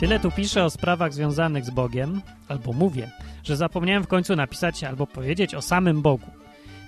[0.00, 3.10] Tyle tu piszę o sprawach związanych z Bogiem, albo mówię,
[3.44, 6.30] że zapomniałem w końcu napisać albo powiedzieć o samym Bogu.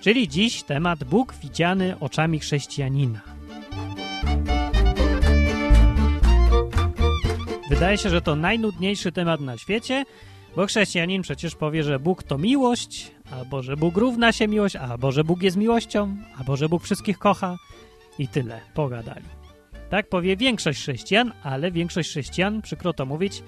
[0.00, 3.20] Czyli dziś temat Bóg widziany oczami chrześcijanina.
[7.70, 10.04] Wydaje się, że to najnudniejszy temat na świecie,
[10.56, 15.12] bo chrześcijanin przecież powie, że Bóg to miłość, albo że Bóg równa się miłość, albo
[15.12, 17.56] że Bóg jest miłością, albo że Bóg wszystkich kocha
[18.18, 18.60] i tyle.
[18.74, 19.39] Pogadali.
[19.90, 23.42] Tak powie większość chrześcijan, ale większość chrześcijan, przykro to mówić,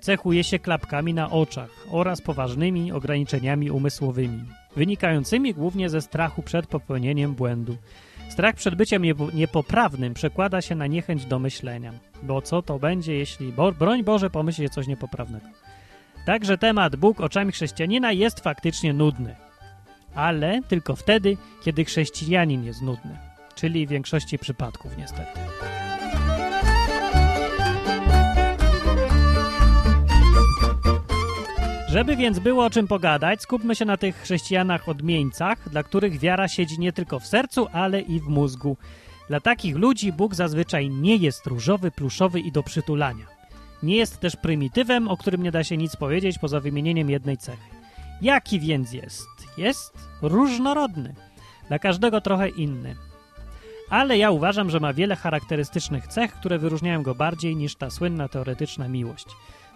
[0.00, 4.44] cechuje się klapkami na oczach oraz poważnymi ograniczeniami umysłowymi,
[4.76, 7.76] wynikającymi głównie ze strachu przed popełnieniem błędu.
[8.28, 9.02] Strach przed byciem
[9.34, 14.30] niepoprawnym przekłada się na niechęć do myślenia, bo co to będzie, jeśli, bo, broń Boże,
[14.30, 15.46] pomyśli coś niepoprawnego.
[16.26, 19.36] Także temat Bóg oczami chrześcijanina jest faktycznie nudny,
[20.14, 23.18] ale tylko wtedy, kiedy chrześcijanin jest nudny,
[23.54, 25.40] czyli w większości przypadków niestety.
[31.88, 36.48] Żeby więc było o czym pogadać, skupmy się na tych chrześcijanach odmieńcach, dla których wiara
[36.48, 38.76] siedzi nie tylko w sercu, ale i w mózgu.
[39.28, 43.26] Dla takich ludzi Bóg zazwyczaj nie jest różowy, pluszowy i do przytulania.
[43.82, 47.68] Nie jest też prymitywem, o którym nie da się nic powiedzieć poza wymienieniem jednej cechy.
[48.22, 49.28] Jaki więc jest?
[49.58, 51.14] Jest różnorodny.
[51.68, 52.96] Dla każdego trochę inny.
[53.94, 58.28] Ale ja uważam, że ma wiele charakterystycznych cech, które wyróżniają go bardziej niż ta słynna
[58.28, 59.26] teoretyczna miłość.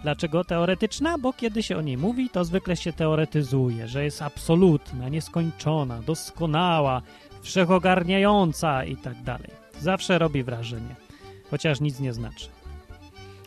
[0.02, 1.18] Dlaczego teoretyczna?
[1.18, 7.02] Bo kiedy się o niej mówi, to zwykle się teoretyzuje, że jest absolutna, nieskończona, doskonała,
[7.42, 9.50] wszechogarniająca i tak dalej.
[9.80, 10.94] Zawsze robi wrażenie,
[11.50, 12.48] chociaż nic nie znaczy.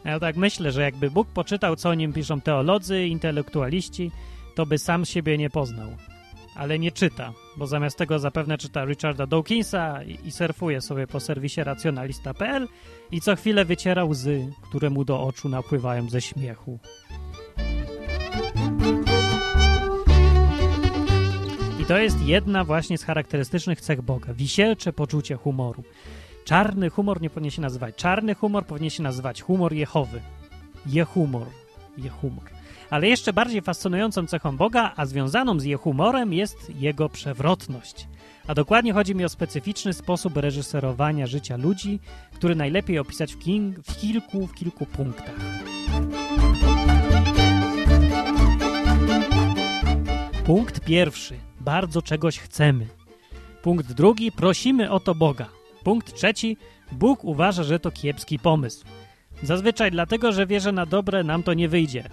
[0.05, 4.11] Ja tak myślę, że jakby Bóg poczytał, co o nim piszą teolodzy, intelektualiści,
[4.55, 5.89] to by sam siebie nie poznał.
[6.56, 11.20] Ale nie czyta, bo zamiast tego zapewne czyta Richarda Dawkinsa i, i surfuje sobie po
[11.20, 12.68] serwisie racjonalista.pl
[13.12, 16.80] i co chwilę wyciera łzy, które mu do oczu napływają ze śmiechu.
[21.80, 25.84] I to jest jedna właśnie z charakterystycznych cech Boga wisielcze poczucie humoru.
[26.45, 30.22] Czarny humor nie powinien się nazywać czarny humor, powinien się nazywać humor Jehowy.
[30.86, 31.48] Jehumor.
[31.98, 32.61] Jehumor.
[32.92, 38.08] Ale jeszcze bardziej fascynującą cechą Boga, a związaną z Jehumorem jest jego przewrotność.
[38.48, 42.00] A dokładnie chodzi mi o specyficzny sposób reżyserowania życia ludzi,
[42.34, 45.36] który najlepiej opisać w, king, w kilku, w kilku punktach.
[50.46, 51.36] Punkt pierwszy.
[51.60, 52.88] Bardzo czegoś chcemy.
[53.62, 54.32] Punkt drugi.
[54.32, 55.50] Prosimy o to Boga.
[55.84, 56.58] Punkt trzeci.
[56.92, 58.86] Bóg uważa, że to kiepski pomysł.
[59.44, 62.10] Zazwyczaj dlatego, że wie, że na dobre nam to nie wyjdzie.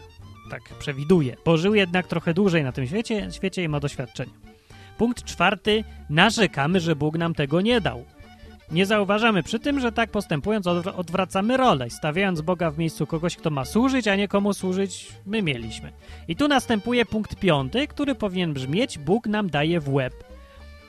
[0.50, 1.36] Tak przewiduje.
[1.44, 4.32] Bo żył jednak trochę dłużej na tym świecie, świecie i ma doświadczenie.
[4.98, 5.84] Punkt czwarty.
[6.10, 8.04] Narzekamy, że Bóg nam tego nie dał.
[8.70, 10.66] Nie zauważamy przy tym, że tak postępując
[10.96, 15.42] odwracamy rolę, stawiając Boga w miejscu kogoś, kto ma służyć, a nie komu służyć my
[15.42, 15.92] mieliśmy.
[16.28, 20.14] I tu następuje punkt piąty, który powinien brzmieć Bóg nam daje w łeb.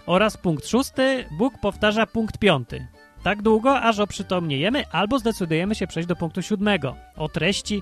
[0.05, 2.87] Oraz punkt szósty, Bóg powtarza punkt piąty.
[3.23, 7.81] Tak długo, aż oprzytomniejemy albo zdecydujemy się przejść do punktu siódmego, o treści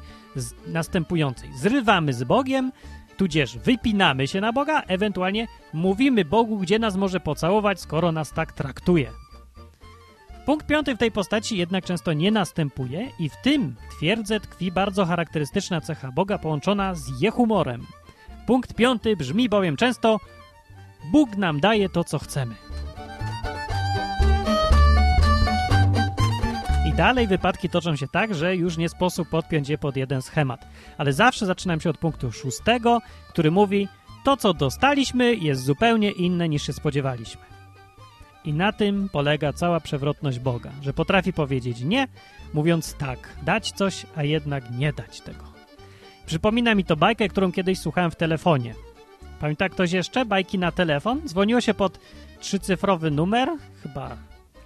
[0.68, 1.50] następującej.
[1.56, 2.72] Zrywamy z Bogiem,
[3.18, 8.54] tudzież wypinamy się na Boga, ewentualnie mówimy Bogu, gdzie nas może pocałować, skoro nas tak
[8.54, 9.12] traktuje.
[10.46, 15.06] Punkt piąty w tej postaci jednak często nie następuje i w tym, twierdzę, tkwi bardzo
[15.06, 17.86] charakterystyczna cecha Boga połączona z jehumorem.
[18.46, 20.20] Punkt piąty brzmi bowiem często
[21.12, 22.56] Bóg nam daje to, co chcemy.
[26.98, 30.68] Dalej wypadki toczą się tak, że już nie sposób podpiąć je pod jeden schemat.
[30.98, 33.88] Ale zawsze zaczynam się od punktu szóstego, który mówi
[34.24, 37.42] to, co dostaliśmy jest zupełnie inne niż się spodziewaliśmy.
[38.46, 42.08] I na tym polega cała przewrotność Boga, że potrafi powiedzieć nie,
[42.54, 45.44] mówiąc tak, dać coś, a jednak nie dać tego.
[46.26, 48.76] Przypomina mi to bajkę, którą kiedyś słuchałem w telefonie.
[49.40, 50.26] Pamięta ktoś jeszcze?
[50.26, 51.22] Bajki na telefon?
[51.26, 52.00] Dzwoniło się pod
[52.40, 53.50] trzycyfrowy numer,
[53.84, 54.18] chyba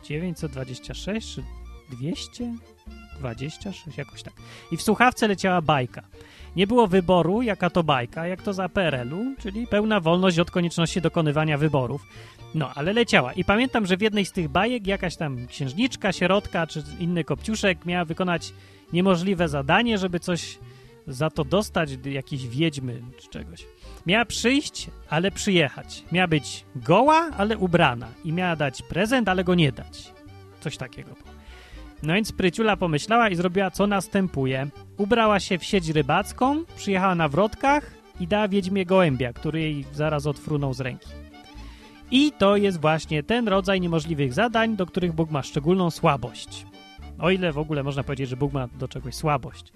[0.03, 1.43] 926 czy
[1.91, 4.33] 226, jakoś tak.
[4.71, 6.01] I w słuchawce leciała bajka.
[6.55, 11.01] Nie było wyboru, jaka to bajka, jak to za PRL-u, czyli pełna wolność od konieczności
[11.01, 12.05] dokonywania wyborów.
[12.55, 13.33] No, ale leciała.
[13.33, 17.85] I pamiętam, że w jednej z tych bajek jakaś tam księżniczka, sierotka czy inny kopciuszek
[17.85, 18.53] miała wykonać
[18.93, 20.59] niemożliwe zadanie, żeby coś
[21.07, 23.65] za to dostać, jakieś wiedźmy czy czegoś.
[24.05, 26.03] Miała przyjść, ale przyjechać.
[26.11, 28.07] Miała być goła, ale ubrana.
[28.25, 30.13] I miała dać prezent, ale go nie dać.
[30.59, 31.15] Coś takiego.
[32.03, 34.67] No więc Pryciula pomyślała i zrobiła co następuje.
[34.97, 40.27] Ubrała się w sieć rybacką, przyjechała na wrotkach i dała wiedźmie gołębia, który jej zaraz
[40.27, 41.09] odfrunął z ręki.
[42.11, 46.65] I to jest właśnie ten rodzaj niemożliwych zadań, do których Bóg ma szczególną słabość.
[47.19, 49.73] O ile w ogóle można powiedzieć, że Bóg ma do czegoś słabość.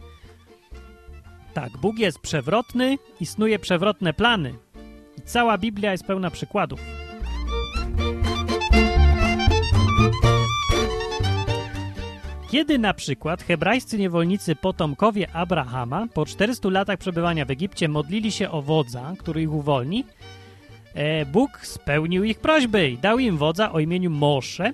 [1.54, 4.54] Tak, Bóg jest przewrotny, istnuje przewrotne plany.
[5.18, 7.05] I cała Biblia jest pełna przykładów.
[12.56, 18.52] Kiedy na przykład hebrajscy niewolnicy potomkowie Abrahama po 400 latach przebywania w Egipcie modlili się
[18.52, 20.06] o wodza, który ich uwolni,
[20.94, 24.74] e, Bóg spełnił ich prośby i dał im wodza o imieniu Mosze,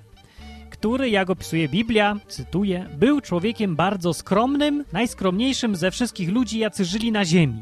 [0.70, 7.12] który, jak opisuje Biblia, cytuję, był człowiekiem bardzo skromnym, najskromniejszym ze wszystkich ludzi, jacy żyli
[7.12, 7.62] na ziemi.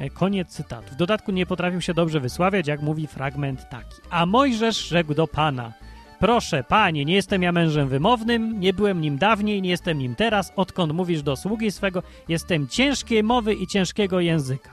[0.00, 0.92] E, Koniec cytatu.
[0.92, 3.96] W dodatku nie potrafił się dobrze wysławiać, jak mówi fragment taki.
[4.10, 5.72] A Mojżesz rzekł do Pana,
[6.18, 10.52] proszę, Panie, nie jestem ja mężem wymownym, nie byłem nim dawniej, nie jestem nim teraz,
[10.56, 14.70] odkąd mówisz do sługi swego, jestem ciężkiej mowy i ciężkiego języka.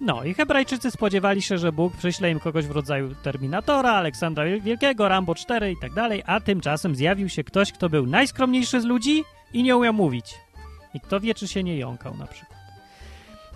[0.00, 5.08] No i Hebrajczycy spodziewali się, że Bóg przyśle im kogoś w rodzaju Terminatora, Aleksandra Wielkiego,
[5.08, 9.24] Rambo 4 i tak dalej, a tymczasem zjawił się ktoś, kto był najskromniejszy z ludzi
[9.52, 10.34] i nie umiał mówić.
[10.94, 12.51] I kto wie, czy się nie jąkał na przykład.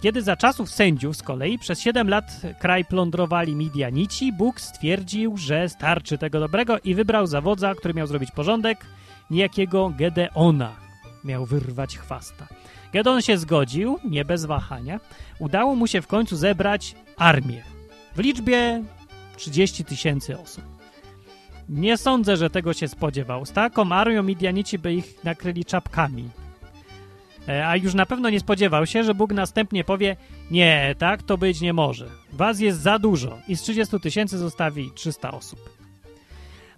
[0.07, 5.69] Kiedy za czasów sędziów z kolei przez 7 lat kraj plądrowali Midianici, Bóg stwierdził, że
[5.69, 8.87] starczy tego dobrego i wybrał zawodza, który miał zrobić porządek,
[9.31, 10.77] niejakiego Gedeona.
[11.25, 12.47] Miał wyrwać chwasta.
[12.93, 15.01] Gedeon się zgodził, nie bez wahania.
[15.39, 17.63] Udało mu się w końcu zebrać armię
[18.17, 18.83] w liczbie
[19.37, 20.65] 30 tysięcy osób.
[21.69, 23.47] Nie sądzę, że tego się spodziewał.
[23.47, 26.29] Z taką armią Midianici by ich nakryli czapkami.
[27.49, 30.17] E, A już na pewno nie spodziewał się, że Bóg następnie powie:
[30.51, 32.07] Nie, tak to być nie może.
[32.33, 35.77] Was jest za dużo i z 30 tysięcy zostawi 300 osób.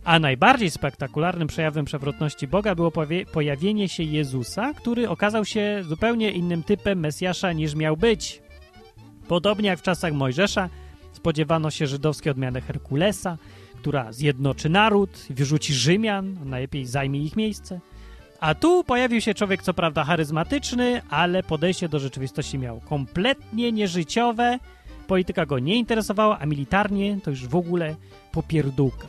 [0.05, 2.93] A najbardziej spektakularnym przejawem przewrotności Boga było
[3.33, 8.43] pojawienie się Jezusa, który okazał się zupełnie innym typem Mesjasza niż miał być.
[9.29, 10.69] Podobnie jak w czasach Mojżesza
[11.13, 13.39] spodziewano się żydowskiej odmiany Herkulesa,
[13.77, 17.81] która zjednoczy naród, wyrzuci Rzymian, najlepiej zajmie ich miejsce.
[18.41, 24.59] A tu pojawił się człowiek, co prawda charyzmatyczny, ale podejście do rzeczywistości miał kompletnie nieżyciowe,
[25.07, 27.95] polityka go nie interesowała, a militarnie to już w ogóle
[28.33, 29.07] popierdółka.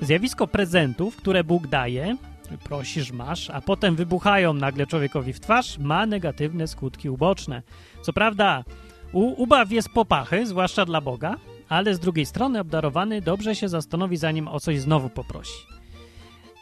[0.00, 2.16] Zjawisko prezentów, które Bóg daje,
[2.64, 7.62] prosisz, masz, a potem wybuchają nagle człowiekowi w twarz, ma negatywne skutki uboczne.
[8.02, 8.64] Co prawda,
[9.12, 11.36] u, ubaw jest popachy, zwłaszcza dla Boga,
[11.68, 15.66] ale z drugiej strony obdarowany dobrze się zastanowi, zanim o coś znowu poprosi.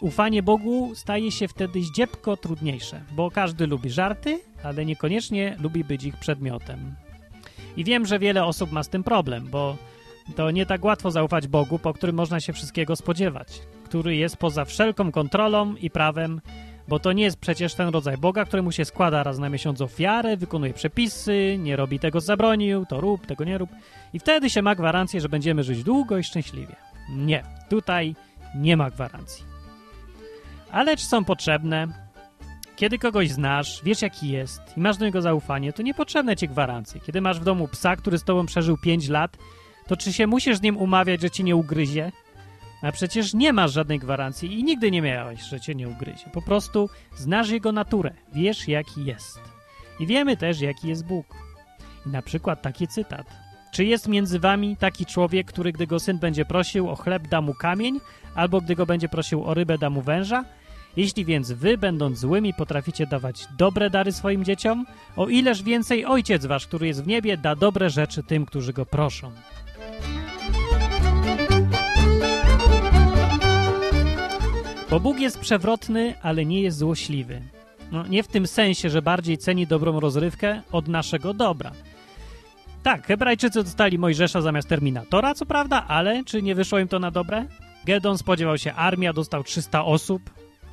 [0.00, 6.04] Ufanie Bogu staje się wtedy zdziepko trudniejsze, bo każdy lubi żarty, ale niekoniecznie lubi być
[6.04, 6.94] ich przedmiotem.
[7.76, 9.76] I wiem, że wiele osób ma z tym problem, bo
[10.36, 13.48] to nie tak łatwo zaufać Bogu, po którym można się wszystkiego spodziewać,
[13.84, 16.40] który jest poza wszelką kontrolą i prawem,
[16.88, 20.36] bo to nie jest przecież ten rodzaj Boga, któremu się składa raz na miesiąc ofiarę,
[20.36, 23.70] wykonuje przepisy, nie robi tego, co zabronił, to rób, tego nie rób.
[24.12, 26.76] I wtedy się ma gwarancję, że będziemy żyć długo i szczęśliwie.
[27.10, 28.14] Nie, tutaj
[28.54, 29.44] nie ma gwarancji.
[30.70, 31.88] Ale czy są potrzebne?
[32.76, 37.00] Kiedy kogoś znasz, wiesz jaki jest i masz do niego zaufanie, to niepotrzebne ci gwarancje.
[37.00, 39.36] Kiedy masz w domu psa, który z tobą przeżył 5 lat,
[39.86, 42.12] to czy się musisz z nim umawiać, że ci nie ugryzie?
[42.82, 46.30] A przecież nie masz żadnej gwarancji i nigdy nie miałeś, że cię nie ugryzie.
[46.32, 49.40] Po prostu znasz jego naturę, wiesz jaki jest.
[50.00, 51.26] I wiemy też, jaki jest Bóg.
[52.06, 53.26] I na przykład taki cytat.
[53.72, 57.40] Czy jest między wami taki człowiek, który gdy go syn będzie prosił o chleb, da
[57.40, 58.00] mu kamień,
[58.34, 60.44] albo gdy go będzie prosił o rybę, da mu węża?
[60.96, 66.46] Jeśli więc wy, będąc złymi, potraficie dawać dobre dary swoim dzieciom, o ileż więcej Ojciec
[66.46, 69.32] wasz, który jest w niebie, da dobre rzeczy tym, którzy go proszą.
[74.92, 77.40] Bo Bóg jest przewrotny, ale nie jest złośliwy.
[77.92, 81.72] No, nie w tym sensie, że bardziej ceni dobrą rozrywkę od naszego dobra.
[82.82, 87.10] Tak, Hebrajczycy dostali Mojżesza zamiast Terminatora, co prawda, ale czy nie wyszło im to na
[87.10, 87.46] dobre?
[87.84, 90.22] Gedon spodziewał się armia, dostał 300 osób,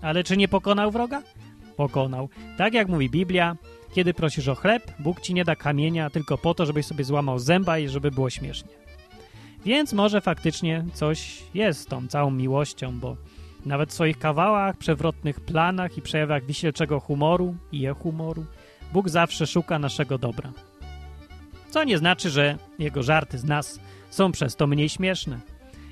[0.02, 1.22] ale czy nie pokonał wroga?
[1.76, 2.30] Pokonał.
[2.58, 3.56] Tak jak mówi Biblia,
[3.94, 7.40] kiedy prosisz o chleb, Bóg ci nie da kamienia tylko po to, żebyś sobie złamał
[7.40, 8.72] zęba i żeby było śmiesznie.
[9.66, 13.18] Więc może faktycznie coś jest z tą całą miłością, bo
[13.66, 18.46] nawet w swoich kawałach, przewrotnych planach i przejawach wisielczego humoru i humoru
[18.94, 20.52] Bóg zawsze szuka naszego dobra.
[21.70, 25.40] Co nie znaczy, że jego żarty z nas są przez to mniej śmieszne.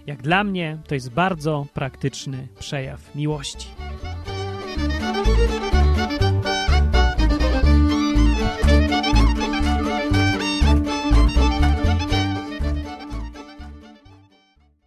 [0.07, 3.67] Jak dla mnie to jest bardzo praktyczny przejaw miłości.